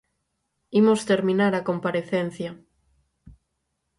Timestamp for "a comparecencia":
1.55-2.51